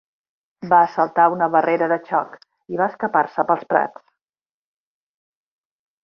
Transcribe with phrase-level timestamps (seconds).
[0.69, 2.31] Va saltar una barrera de xoc
[2.75, 4.05] i va escapar-se pels prats.